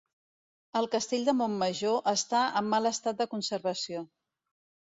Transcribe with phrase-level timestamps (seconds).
[0.79, 4.05] El castell de Montmajor està en mal estat de conservació.